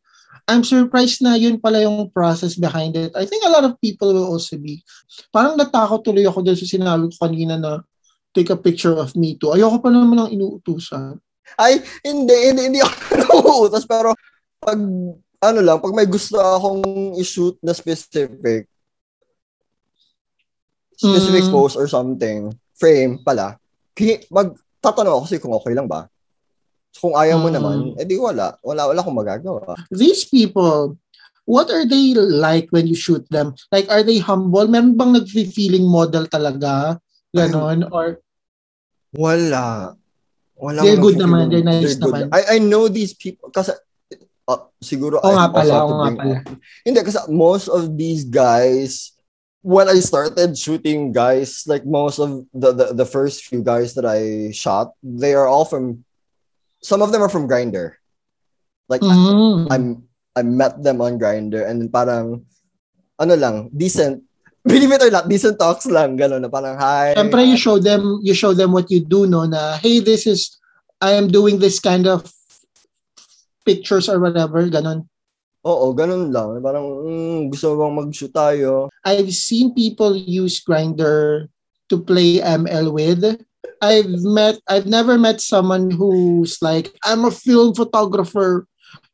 [0.51, 3.15] I'm surprised na yun pala yung process behind it.
[3.15, 4.83] I think a lot of people will also be.
[5.31, 7.79] Parang natakot tuloy ako dun sa sinabi ko kanina na
[8.31, 9.51] take a picture of me too.
[9.51, 11.19] Ayoko pa naman ng inuutusan.
[11.59, 12.95] Ay, hindi, hindi, hindi ako
[13.27, 13.83] nauutos.
[13.83, 14.15] Pero,
[14.57, 14.79] pag,
[15.41, 16.83] ano lang, pag may gusto akong
[17.19, 18.67] i-shoot na specific,
[20.95, 21.51] specific Mm.
[21.51, 23.57] pose or something, frame pala,
[24.29, 26.05] magtatanong ako kasi kung okay lang ba.
[26.93, 27.55] Kung ayaw mo Mm.
[27.57, 28.55] naman, edi wala.
[28.61, 29.73] Wala, wala akong magagawa.
[29.89, 30.95] these people,
[31.43, 33.51] what are they like when you shoot them?
[33.73, 34.69] Like, are they humble?
[34.69, 37.01] Meron bang nag-feeling model talaga?
[37.35, 37.87] Ganon?
[37.91, 38.19] Or,
[39.13, 39.95] Wala.
[40.55, 41.49] Wala They're good naman.
[41.51, 42.11] They're nice good.
[42.11, 42.29] naman.
[42.31, 43.71] I, I know these people, kasi
[44.47, 46.35] uh, siguro Oo nga I pala, also nga pala.
[46.43, 49.11] up- Hindi, kasi most of these guys,
[49.63, 54.05] when I started shooting guys, like most of the, the, the first few guys that
[54.05, 56.03] I shot, they are all from,
[56.81, 57.97] some of them are from Grinder.
[58.87, 59.67] Like, Mm.
[59.71, 59.85] I'm,
[60.35, 62.45] I met them on Grinder and parang,
[63.19, 64.23] ano lang, decent,
[64.65, 67.13] believe it or not, decent talks lang, gano'n, na parang, hi.
[67.17, 70.57] Siyempre, you show them, you show them what you do, no, na, hey, this is,
[71.01, 72.29] I am doing this kind of
[73.65, 75.09] pictures or whatever, ganon.
[75.61, 76.57] Oo, ganun lang.
[76.57, 78.89] Parang, mm, gusto mo bang mag-shoot tayo?
[79.05, 81.49] I've seen people use Grinder
[81.89, 83.21] to play ML with.
[83.81, 88.65] I've met I've never met someone who's like, I'm a film photographer,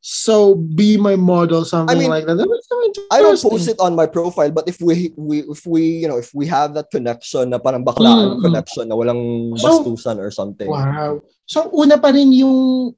[0.02, 2.38] so be my model, something mean, like that.
[2.38, 2.76] So
[3.12, 6.18] I don't post it on my profile, but if we, we if we, you know,
[6.18, 8.42] if we have that connection na parang baklaan Mm.
[8.42, 10.70] connection na walang So- bastusan or something.
[10.70, 11.22] Wow.
[11.46, 12.96] So una pa rin yung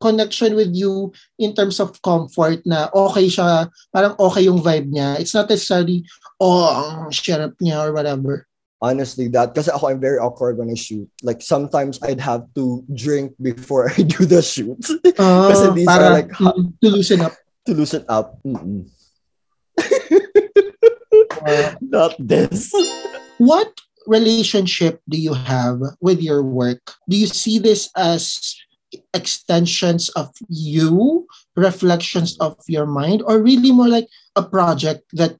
[0.00, 5.16] connection with you in terms of comfort na okay siya, parang okay yung vibe niya.
[5.16, 6.04] It's not necessarily,
[6.36, 8.44] oh, ang sharp niya or whatever.
[8.82, 11.08] Honestly, that ako I'm very awkward when I shoot.
[11.22, 14.76] Like sometimes I'd have to drink before I do the shoot
[15.18, 17.32] Uh, these are like ha- mm, to loosen up.
[17.66, 18.36] to loosen up.
[21.46, 22.72] Uh, Not this.
[23.38, 23.72] what
[24.06, 26.92] relationship do you have with your work?
[27.08, 28.54] Do you see this as
[29.14, 35.36] extensions of you, reflections of your mind, or really more like a project that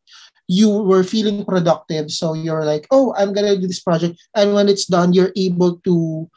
[0.47, 2.11] you were feeling productive?
[2.11, 5.81] So you're like, oh, I'm gonna do this project, and when it's done, you're able
[5.85, 6.29] to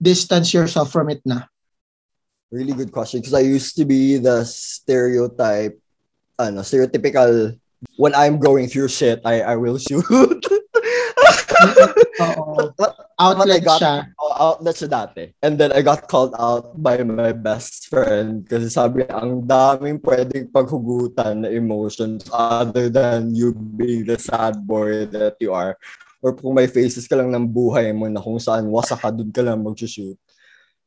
[0.00, 1.46] distance yourself from it na.
[2.50, 5.78] Really good question because I used to be the stereotype,
[6.38, 7.58] ano, stereotypical.
[7.96, 10.06] When I'm going through shit, I I will shoot.
[12.78, 12.91] But-
[13.22, 13.94] Outlet I got- siya.
[14.18, 15.22] Oh, outlet siya dati.
[15.38, 20.02] And then I got called out by my best friend kasi sabi niya, ang daming
[20.02, 25.78] pwedeng paghugutan na emotions other than you being the sad boy that you are.
[26.18, 29.30] Or kung may faces ka lang ng buhay mo na kung saan wasa ka, dun
[29.30, 30.14] ka lang mag-shoot.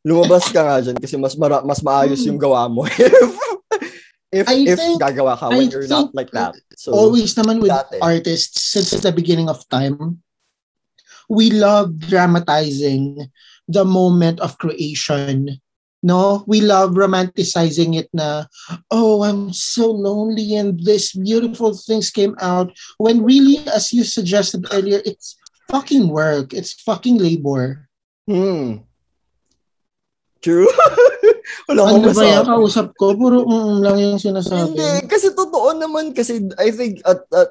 [0.05, 2.95] Lumabas ka nga dyan kasi mas, mara- mas maayos yung gawa mo if,
[4.31, 6.55] if, I if think- gagawa ka I when you're not like that.
[6.77, 7.97] So, always naman with dati.
[7.99, 10.21] artists since the beginning of time
[11.29, 13.29] we love dramatizing
[13.67, 15.59] the moment of creation
[16.05, 16.45] no?
[16.45, 18.45] We love romanticizing it na
[18.93, 22.69] oh i'm so lonely and this beautiful things came out
[23.01, 25.33] when really as you suggested earlier it's
[25.65, 27.89] fucking work it's fucking labor.
[28.29, 28.85] Hmm.
[30.45, 30.69] True.
[31.69, 32.45] Wala ano ba yan?
[32.45, 33.17] kausap ko?
[33.17, 34.77] Puro mm lang yung sinasabi.
[34.77, 37.49] Hindi, kasi totoo naman kasi I think at, at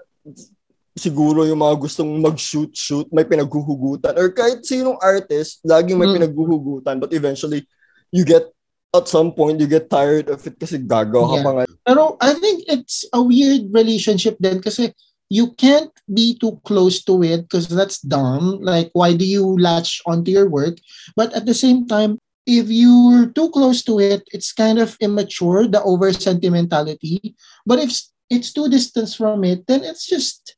[0.95, 4.15] siguro yung mga gustong mag-shoot-shoot, may pinaghuhugutan.
[4.15, 6.17] Or kahit sinong artist, laging may Mm.
[6.23, 7.03] pinaghuhugutan.
[7.03, 7.67] But eventually,
[8.15, 8.47] you get,
[8.95, 11.45] at some point, you get tired of it kasi gagawa ka Yeah.
[11.45, 11.65] pa nga.
[11.83, 14.95] Pero I think it's a weird relationship then kasi
[15.27, 18.63] you can't be too close to it because that's dumb.
[18.63, 20.79] Like, why do you latch onto your work?
[21.19, 25.67] But at the same time, if you're too close to it, it's kind of immature,
[25.67, 27.35] the over sentimentality.
[27.67, 27.91] But if
[28.31, 30.55] it's too distant from it, then it's just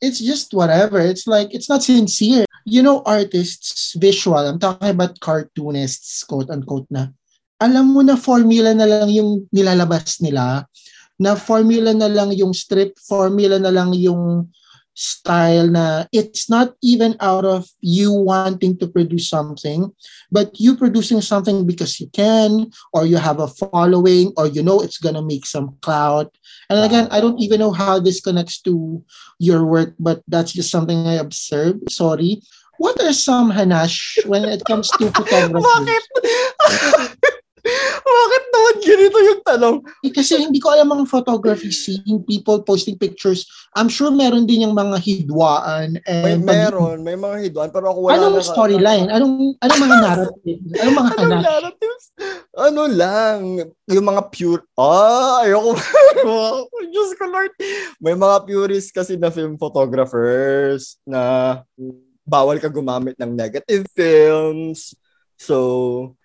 [0.00, 1.00] it's just whatever.
[1.00, 2.44] It's like it's not sincere.
[2.66, 7.14] You know, artists, visual, I'm talking about cartoonists, quote unquote na.
[7.62, 10.66] Alam mo na formula na lang yung nilalabas nila,
[11.16, 14.50] na formula na lang yung strip, formula na lang yung
[14.96, 19.92] style na it's not even out of you wanting to produce something,
[20.32, 24.80] but you producing something because you can, or you have a following, or you know
[24.80, 26.34] it's gonna make some clout.
[26.70, 29.04] And again, I don't even know how this connects to
[29.38, 31.92] your work, but that's just something I observed.
[31.92, 32.40] Sorry.
[32.78, 35.92] What are some hanash when it comes to photography?
[38.02, 38.42] Bakit?
[38.46, 39.76] Naman ganito yung tanong?
[40.06, 43.44] Eh, kasi hindi ko alam ang photography scene, people posting pictures.
[43.76, 46.00] I'm sure meron din yung mga hidwaan.
[46.06, 49.08] May And meron, may mga hiduan, pero ako wala Anong storyline?
[49.12, 50.60] Anong, anong mga narrative?
[50.80, 52.04] Anong mga Anong narratives?
[52.56, 53.40] Ano lang,
[53.84, 55.76] yung mga pure, ah, ayoko.
[56.92, 57.52] Diyos ko Lord.
[58.00, 61.60] May mga purists kasi na film photographers na
[62.24, 64.96] bawal ka gumamit ng negative films.
[65.36, 66.16] So,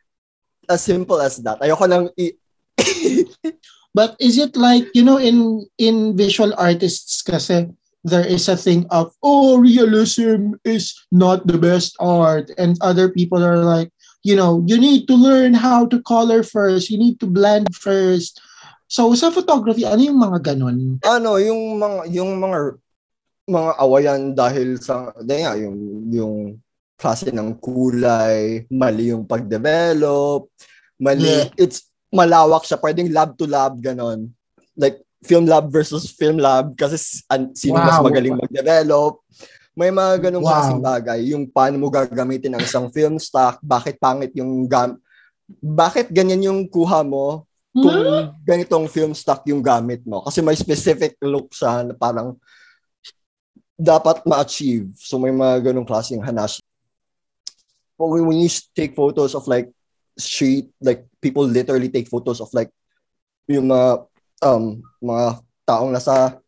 [0.71, 1.59] as simple as that.
[1.59, 2.35] Ayoko lang i-
[3.93, 7.67] But is it like, you know, in in visual artists kasi,
[8.07, 12.49] there is a thing of, oh, realism is not the best art.
[12.57, 13.91] And other people are like,
[14.23, 16.89] you know, you need to learn how to color first.
[16.89, 18.39] You need to blend first.
[18.87, 20.99] So, sa photography, ano yung mga ganon?
[21.03, 22.59] ano, yung mga yung mga
[23.51, 25.77] mga awayan dahil sa dahil yung
[26.11, 26.35] yung
[27.01, 30.45] klase ng kulay, mali yung pag-develop,
[31.01, 31.49] mali Yeah.
[31.57, 32.77] it's malawak siya.
[32.77, 34.29] Pwedeng lab to lab, ganon.
[34.77, 37.85] Like, film lab versus film lab kasi an, sino wow.
[37.89, 39.25] mas magaling mag-develop.
[39.73, 40.51] May mga ganong wow.
[40.53, 41.19] klaseng bagay.
[41.33, 45.01] Yung paano mo gagamitin ang isang film stock, bakit pangit yung gam
[45.59, 48.23] bakit ganyan yung kuha mo kung hmm?
[48.43, 50.23] ganitong film stock yung gamit mo.
[50.23, 52.39] Kasi may specific look siya na parang
[53.75, 54.91] dapat ma-achieve.
[54.95, 56.61] So may mga ganong klaseng hanas.
[58.01, 59.69] But when you take photos of like
[60.17, 62.73] street, like people literally take photos of like
[63.45, 64.09] yung mga
[64.41, 65.37] um mga
[65.69, 66.41] taong nasa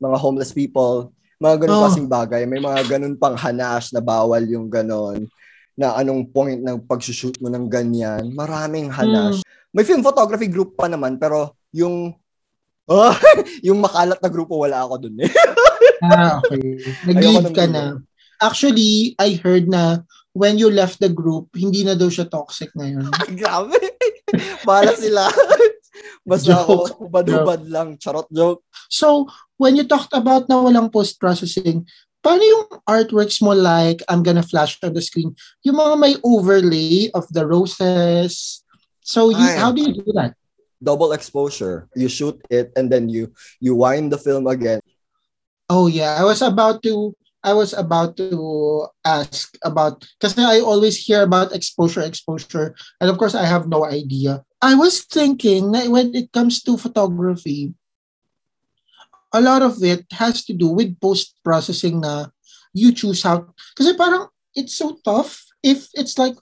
[0.00, 1.84] mga homeless people, mga ganun oh.
[1.92, 2.48] kasing bagay.
[2.48, 5.28] May mga ganun pang hanas na bawal yung ganon
[5.76, 8.32] na anong point ng pag-shoot mo ng ganyan.
[8.32, 9.44] Maraming hanas.
[9.44, 9.48] Mm.
[9.76, 12.16] May film photography group pa naman pero yung
[12.88, 13.12] oh,
[13.66, 15.30] yung makalat na grupo wala ako dun eh.
[16.08, 16.80] ah, okay.
[17.04, 18.00] Nag-leave ka na.
[18.40, 20.00] Actually, I heard na
[20.32, 23.10] when you left the group, hindi na daw siya toxic ngayon.
[23.40, 23.76] Grabe.
[24.62, 25.26] Para sila.
[26.28, 26.62] Basta joke.
[26.62, 26.74] ako,
[27.10, 27.98] hubad lang.
[27.98, 28.62] Charot joke.
[28.88, 29.26] So,
[29.58, 31.84] when you talked about na walang post-processing,
[32.22, 35.34] paano yung artworks mo like, I'm gonna flash on the screen,
[35.66, 38.62] yung mga may overlay of the roses.
[39.02, 40.36] So, you, Ay, how do you do that?
[40.80, 41.90] Double exposure.
[41.92, 44.80] You shoot it and then you you wind the film again
[45.70, 50.96] Oh yeah, I was about to I was about to ask about because I always
[51.00, 54.44] hear about exposure, exposure, and of course I have no idea.
[54.60, 57.72] I was thinking that when it comes to photography,
[59.32, 62.04] a lot of it has to do with post processing.
[62.04, 62.28] Na
[62.76, 66.36] you choose how because parang it's so tough if it's like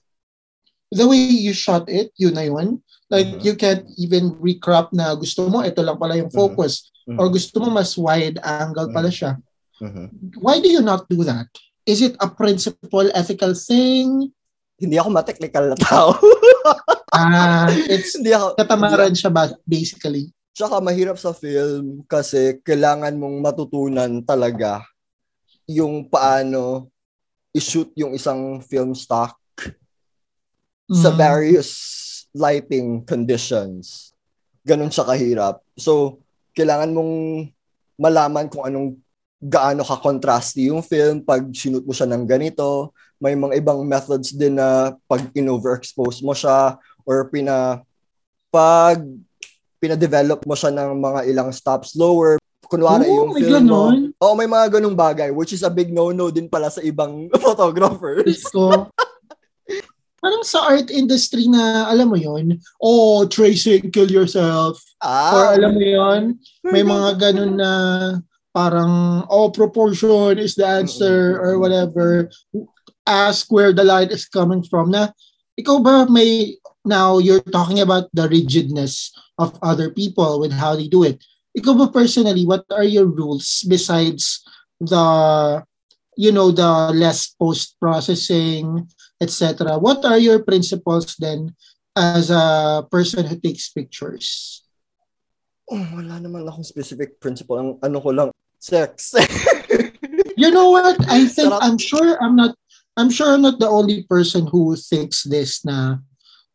[0.90, 2.82] the way you shot it, yun na yun.
[3.08, 3.46] Like mm-hmm.
[3.46, 6.42] you can't even recrop na gusto mo ito lang pala yung mm-hmm.
[6.42, 6.90] focus.
[7.08, 7.22] Mm-hmm.
[7.22, 9.38] Or gusto mo mas wide angle pala siya.
[9.78, 10.06] Mm-hmm.
[10.42, 11.48] Why do you not do that?
[11.88, 14.28] Is it a principle, ethical thing?
[14.78, 16.14] Hindi ako ma-technical na tao.
[17.16, 20.30] ah, it's hindi ako, katamaran siya ba, basically.
[20.54, 24.82] Tsaka mahirap sa film kasi kailangan mong matutunan talaga
[25.70, 26.90] yung paano
[27.54, 29.38] i-shoot yung isang film stock
[30.90, 30.98] mm.
[30.98, 31.70] sa various
[32.34, 34.12] lighting conditions.
[34.66, 35.62] Ganun siya kahirap.
[35.78, 37.14] So, kailangan mong
[37.98, 38.98] malaman kung anong
[39.38, 42.90] gaano ka-contrasty yung film pag sinut mo siya ng ganito.
[43.22, 47.82] May mga ibang methods din na pag in-overexpose mo siya or pina
[48.50, 48.98] pag
[49.78, 52.38] pina-develop mo siya ng mga ilang stops lower.
[52.68, 53.84] Kunwari oh, yung film mo.
[54.20, 58.42] Oh, may mga ganung bagay which is a big no-no din pala sa ibang photographers.
[58.50, 58.90] Ko.
[60.18, 64.82] Parang sa art industry na, alam mo yon oh, tracing, kill yourself.
[64.98, 65.30] Ah.
[65.30, 66.22] Or alam mo yon
[66.66, 67.70] may mga ganun na
[68.54, 72.30] parang, oh, proportion is the answer or whatever.
[73.06, 74.90] Ask where the light is coming from.
[74.90, 75.08] Na,
[75.58, 80.88] ikaw ba may, now you're talking about the rigidness of other people with how they
[80.88, 81.22] do it.
[81.56, 84.44] Ikaw ba personally, what are your rules besides
[84.80, 85.64] the,
[86.16, 88.86] you know, the less post-processing,
[89.20, 89.78] etc.
[89.78, 91.54] What are your principles then
[91.96, 94.62] as a person who takes pictures?
[95.68, 97.60] Oh, wala naman akong specific principle.
[97.60, 99.12] Ang ano ko lang, sex.
[100.40, 100.96] you know what?
[101.08, 101.60] I think Sarap.
[101.60, 102.56] I'm sure I'm not
[102.96, 106.02] I'm sure I'm not the only person who thinks this na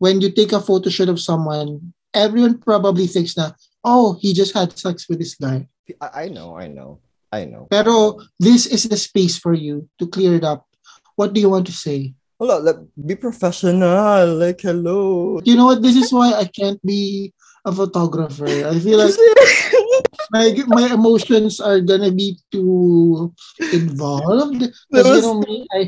[0.04, 3.56] when you take a photo shoot of someone, everyone probably thinks na,
[3.88, 5.68] oh, he just had sex with this guy.
[6.02, 7.00] I, I know, I know.
[7.32, 7.72] I know.
[7.72, 10.68] Pero this is the space for you to clear it up.
[11.16, 12.14] What do you want to say?
[12.38, 14.36] Hello, like, be professional.
[14.36, 15.40] Like, hello.
[15.46, 15.82] You know what?
[15.82, 17.34] This is why I can't be
[17.66, 18.48] a photographer.
[18.48, 19.16] I feel like
[20.32, 23.34] my my emotions are gonna be too
[23.72, 24.68] involved.
[24.92, 25.82] Because was, you know me, I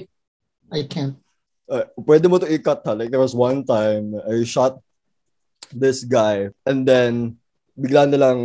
[0.71, 1.15] I can't.
[1.65, 2.93] Uh, pwede mo to i-cut ha.
[2.93, 4.79] Like there was one time I shot
[5.73, 7.41] this guy and then
[7.73, 8.39] bigla na lang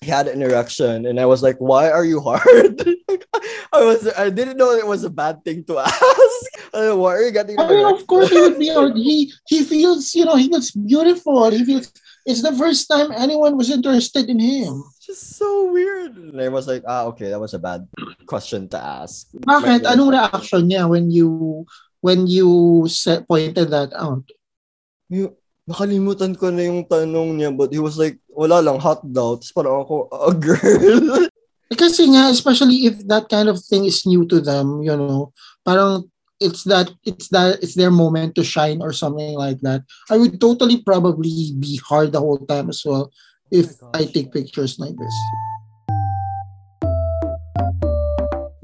[0.00, 2.78] he had an erection and I was like, why are you hard?
[3.72, 6.46] I was I didn't know it was a bad thing to ask.
[6.72, 8.70] why are you getting I mean, of course he would be
[9.02, 11.50] he he feels you know he looks beautiful.
[11.50, 11.90] He feels
[12.26, 14.82] it's the first time anyone was interested in him.
[14.98, 16.18] Just so weird.
[16.18, 17.86] And I was like, ah, okay, that was a bad
[18.26, 19.30] question to ask.
[19.46, 19.86] Bakit?
[19.86, 21.62] Anong reaction niya when you
[22.02, 24.26] when you set, pointed that out?
[25.06, 25.38] You,
[25.70, 29.38] nakalimutan ko na yung tanong niya but he was like, wala lang, hot daw.
[29.38, 31.30] Tapos parang ako, a girl.
[31.82, 35.34] Kasi nga, especially if that kind of thing is new to them, you know,
[35.66, 36.10] parang
[36.40, 39.82] it's that it's that it's their moment to shine or something like that.
[40.10, 43.12] I would totally probably be hard the whole time as well
[43.50, 45.16] if oh I take pictures like this.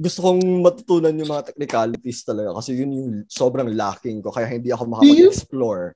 [0.03, 4.75] Gusto kong matutunan yung mga technicalities talaga kasi yun yung sobrang lacking ko kaya hindi
[4.75, 5.95] ako makapag-explore.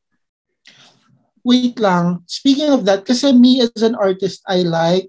[1.47, 2.27] wait lang.
[2.27, 5.07] Speaking of that, kasi me as an artist, I like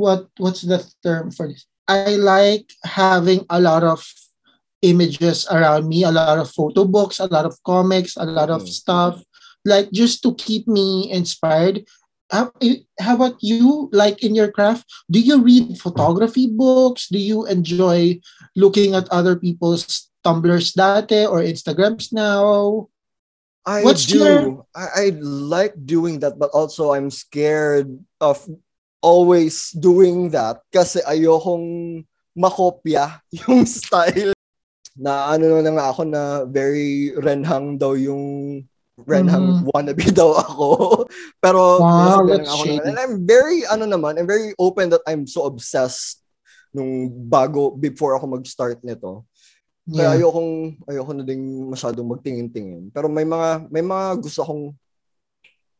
[0.00, 1.68] what what's the term for this?
[1.84, 4.00] I like having a lot of
[4.82, 8.62] images around me, a lot of photo books, a lot of comics, a lot of
[8.64, 8.68] Mm.
[8.68, 9.14] stuff,
[9.64, 11.84] like just to keep me inspired.
[12.30, 13.90] How, eh, how about you?
[13.92, 17.08] Like in your craft, do you read photography books?
[17.10, 18.20] Do you enjoy
[18.54, 22.86] looking at other people's Tumblrs dati or Instagrams now?
[23.66, 24.16] I What's do.
[24.16, 28.40] your- I, I like doing that, but also I'm scared of
[29.02, 32.04] always doing that kasi ayokong
[32.36, 34.32] makopya yung style
[34.98, 38.58] na ano na nga ako na very renhang daw yung
[39.00, 40.66] renhang wannabe daw ako.
[41.40, 42.76] Pero Wow, that's ako shady.
[42.76, 42.86] naman.
[42.88, 46.20] And I'm very ano naman, I'm very open that I'm so obsessed
[46.70, 49.24] nung bago before ako mag-start nito.
[49.86, 50.22] Kaya Yeah.
[50.22, 50.52] ayokong
[50.86, 52.92] ayoko na ding masyadong magtingin-tingin.
[52.92, 54.70] Pero may mga may mga gusto akong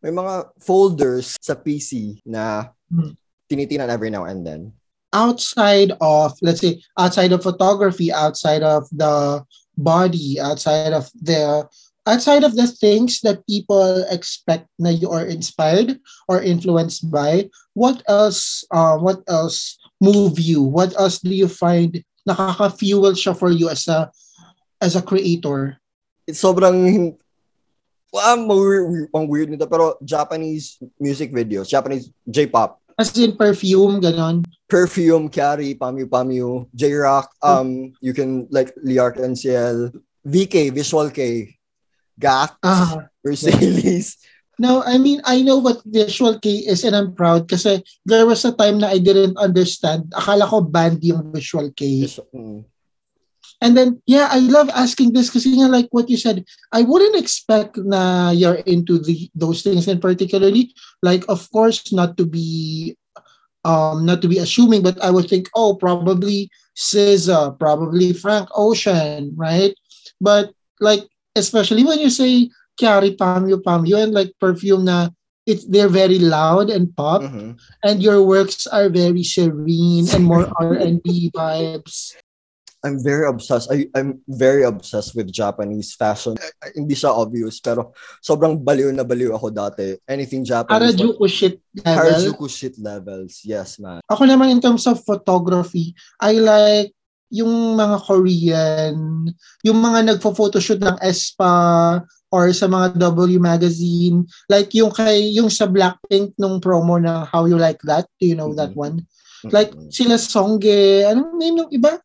[0.00, 3.14] may mga folders sa PC na Hmm.
[3.46, 4.74] tinitingnan every now and then.
[5.12, 9.42] Outside of let's say outside of photography outside of the
[9.76, 11.66] body outside of the
[12.06, 15.98] outside of the things that people expect that you are inspired
[16.28, 20.64] or influenced by what else uh, what else move you?
[20.64, 24.08] What else do you find nakaka-fuel siya for you as a
[24.80, 25.76] as a creator?
[26.24, 27.14] It's sobrang
[28.10, 34.04] well, ang weird, ang weird nito pero Japanese music videos, Japanese J-pop, as in perfume
[34.04, 39.90] ganon Perfume, Carry, Pamyu Pamyu, J-Rock, um, you can like Liart NCL,
[40.24, 41.58] VK, Visual K,
[42.14, 44.16] GAC, ah Mercedes.
[44.60, 48.44] No, I mean, I know what Visual K is and I'm proud kasi there was
[48.44, 50.12] a time na I didn't understand.
[50.12, 52.04] Akala ko band yung Visual K.
[52.04, 52.62] Vis- mm.
[53.60, 57.16] And then, yeah, I love asking this kasi nga like what you said, I wouldn't
[57.20, 60.72] expect na you're into the those things and particularly,
[61.04, 62.96] like, of course, not to be
[63.68, 69.36] um not to be assuming, but I would think, oh, probably SZA, probably Frank Ocean,
[69.36, 69.76] right?
[70.20, 71.04] But like,
[71.36, 72.48] especially when you say
[72.80, 75.12] Kyary Pamyu Pamyu and like perfume na
[75.44, 77.60] it's they're very loud and pop Mhm.
[77.84, 82.16] and your works are very serene and more R&B vibes.
[82.80, 83.68] I'm very obsessed.
[83.68, 86.32] I, I'm very obsessed with Japanese fashion.
[86.40, 87.92] I- I- hindi siya obvious, pero
[88.24, 90.00] sobrang baliw na baliw ako dati.
[90.08, 90.72] Anything Japanese.
[90.72, 91.92] like Harajuku shit level.
[92.00, 93.44] Harajuku shit levels.
[93.44, 94.00] Yes, man.
[94.08, 96.96] Ako naman in terms of photography, I like
[97.28, 98.96] yung mga Korean,
[99.62, 102.00] yung mga nagfo-photoshoot ng ESPA
[102.32, 107.44] or sa mga W magazine, like yung kay yung sa Blackpink nung promo na How
[107.46, 108.78] You Like That, do you know that Mhm.
[108.80, 108.96] one?
[109.46, 109.92] Like Mhm.
[109.92, 112.00] sila Songge, anong name ng iba?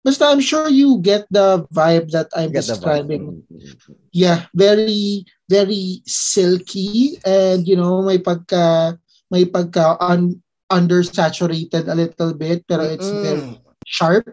[0.00, 3.44] Basta I'm sure you get the vibe that I'm Get describing.
[3.52, 4.00] Mhm.
[4.10, 8.96] yeah, very very silky and you know may pagka
[9.28, 10.40] may pagka un,
[10.72, 13.22] undersaturated a little bit pero it's Mm-mm.
[13.22, 13.44] very
[13.84, 14.24] sharp.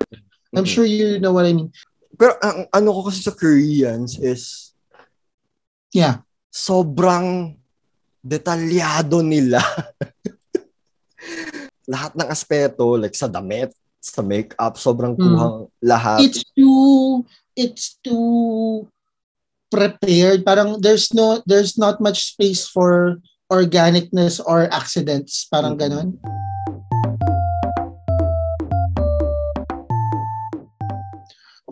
[0.56, 0.72] I'm Mm-mm.
[0.72, 1.70] sure you know what I mean.
[2.16, 4.72] Pero ang ano ko kasi sa Koreans is
[5.92, 6.24] Yeah.
[6.48, 7.60] sobrang
[8.24, 9.60] detalyado nila.
[11.88, 13.72] lahat ng aspeto, like sa damit,
[14.14, 15.24] sa makeup, sobrang Mm.
[15.24, 16.20] kuhang lahat.
[16.24, 17.26] It's too
[17.58, 18.86] it's too
[19.74, 20.46] prepared.
[20.46, 23.20] Parang there's no there's not much space for
[23.52, 25.48] organicness or accidents.
[25.52, 26.16] Parang ganon.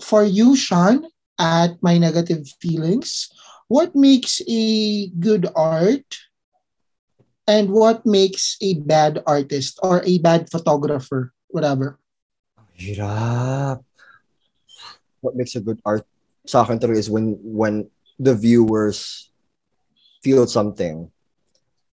[0.04, 1.08] For you, Sean,
[1.40, 3.32] at My Negative Feelings,
[3.68, 6.06] what makes a good art
[7.48, 11.34] and what makes a bad artist or a bad photographer?
[11.48, 12.00] Whatever.
[12.76, 13.80] Hirap.
[15.24, 16.06] What makes a good art
[16.46, 17.90] sa akin talaga is when when
[18.22, 19.32] the viewers
[20.22, 21.10] feel something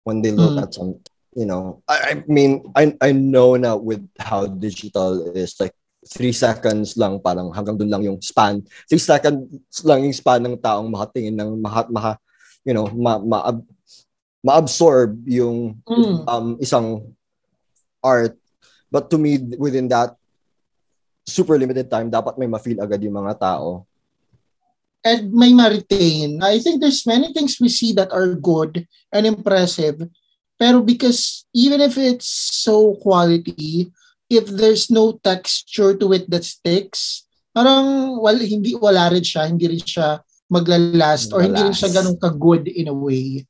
[0.01, 0.63] when they look Mm.
[0.65, 0.97] at some
[1.37, 5.75] you know I, I mean I I know now with how digital is like
[6.09, 9.53] three seconds lang parang hanggang dun lang yung span three seconds
[9.85, 12.11] lang yung span ng taong makatingin ng maka, maka
[12.65, 13.53] you know ma, ma,
[14.41, 16.25] ma-absorb yung Mm.
[16.25, 17.05] um, isang
[18.01, 18.35] art.
[18.89, 20.18] But to me, within that
[21.29, 23.85] super limited time, dapat may ma-feel agad yung mga tao.
[25.03, 26.43] and may ma-retain.
[26.43, 30.03] I think there's many things we see that are good and impressive.
[30.59, 33.87] Pero because even if it's so quality,
[34.27, 37.23] if there's no texture to it that sticks,
[37.55, 40.19] parang wal, hindi, wala rin siya, hindi rin siya
[40.51, 41.95] maglalast or hindi rin siya Malalast.
[41.95, 43.47] ganun ka-good in a way.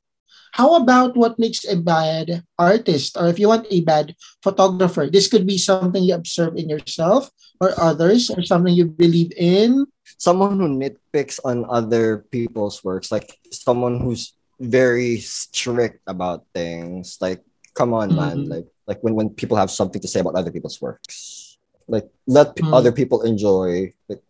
[0.52, 5.06] How about what makes a bad artist or if you want a bad photographer?
[5.08, 7.30] This could be something you observe in yourself
[7.60, 9.86] or others or something you believe in.
[10.18, 17.16] Someone who nitpicks on other people's works, like someone who's very strict about things.
[17.20, 17.40] Like,
[17.74, 18.44] come on, man.
[18.44, 18.50] Mhm.
[18.50, 21.56] Like, like when when people have something to say about other people's works,
[21.88, 22.74] like let p- Mm.
[22.74, 23.94] other people enjoy.
[24.10, 24.20] Like,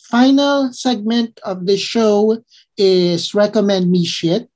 [0.00, 2.40] Final segment of the show
[2.78, 4.48] is recommend me shit,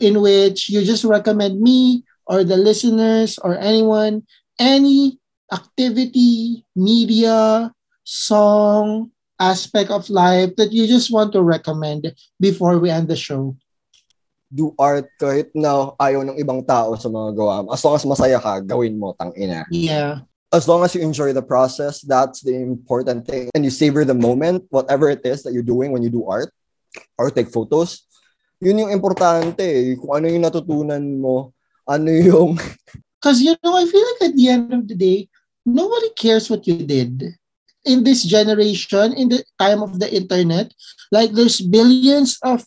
[0.00, 4.26] in which you just recommend me or the listeners or anyone
[4.58, 5.18] any
[5.52, 7.70] activity, media,
[8.04, 12.10] song, aspect of life that you just want to recommend
[12.40, 13.54] before we end the show.
[14.48, 17.68] do art kahit na ayaw ng ibang tao sa mga gawa mo.
[17.72, 19.68] As long as masaya ka, gawin mo, tang ina.
[19.68, 20.24] Yeah.
[20.48, 23.52] As long as you enjoy the process, that's the important thing.
[23.52, 26.48] And you savor the moment, whatever it is that you're doing when you do art
[27.20, 28.07] or take photos.
[28.58, 29.62] Yun yung importante.
[29.62, 29.94] eh.
[29.94, 31.54] Kung ano yung natutunan mo,
[31.86, 32.58] ano yung...
[33.18, 35.26] Because, you know, I feel like at the end of the day,
[35.66, 37.34] nobody cares what you did.
[37.82, 40.70] In this generation, in the time of the internet,
[41.10, 42.62] like there's billions of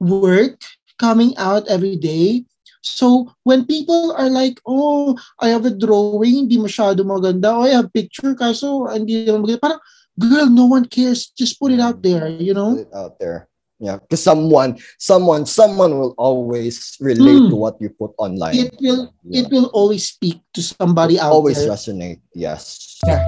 [0.00, 0.56] work
[0.96, 2.44] coming out every day.
[2.80, 7.52] So when people are like, oh, I have a drawing, hindi masyado maganda.
[7.54, 9.60] Oh, I have picture, kaso hindi maganda.
[9.60, 9.82] Parang,
[10.18, 11.30] girl, no one cares.
[11.36, 12.74] Just put it out there, you know?
[12.80, 13.51] Put it out there.
[13.82, 17.50] Yeah, because someone, someone, someone will always relate Hmm.
[17.50, 18.54] to what you put online.
[18.54, 19.42] It will Yeah.
[19.42, 21.74] it will always speak to somebody out always there.
[21.74, 22.22] resonate.
[22.30, 22.78] Yes.
[23.02, 23.18] Yeah.